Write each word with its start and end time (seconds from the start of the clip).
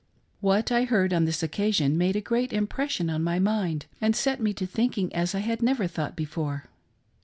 What 0.39 0.71
I 0.71 0.85
heard 0.85 1.13
on 1.13 1.25
this 1.25 1.43
occasion 1.43 1.95
made 1.95 2.15
a 2.15 2.21
great 2.21 2.51
impression 2.51 3.07
on 3.11 3.23
my 3.23 3.37
mind, 3.37 3.85
and 4.01 4.15
set 4.15 4.41
me 4.41 4.51
thinking 4.51 5.13
as 5.13 5.35
I 5.35 5.41
had 5.45 5.61
never 5.61 5.85
thought 5.85 6.15
before. 6.15 6.71